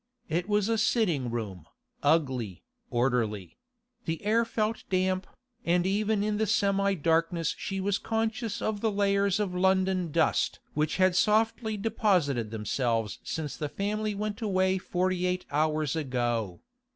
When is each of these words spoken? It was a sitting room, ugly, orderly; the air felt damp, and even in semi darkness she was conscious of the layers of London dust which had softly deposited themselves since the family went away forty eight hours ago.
It 0.29 0.49
was 0.49 0.67
a 0.67 0.79
sitting 0.79 1.29
room, 1.29 1.67
ugly, 2.01 2.63
orderly; 2.89 3.59
the 4.05 4.25
air 4.25 4.43
felt 4.45 4.83
damp, 4.89 5.27
and 5.63 5.85
even 5.85 6.23
in 6.23 6.43
semi 6.47 6.95
darkness 6.95 7.53
she 7.55 7.79
was 7.79 7.99
conscious 7.99 8.63
of 8.63 8.81
the 8.81 8.91
layers 8.91 9.39
of 9.39 9.53
London 9.53 10.11
dust 10.11 10.57
which 10.73 10.97
had 10.97 11.15
softly 11.15 11.77
deposited 11.77 12.49
themselves 12.49 13.19
since 13.23 13.55
the 13.55 13.69
family 13.69 14.15
went 14.15 14.41
away 14.41 14.79
forty 14.79 15.27
eight 15.27 15.45
hours 15.51 15.95
ago. 15.95 16.61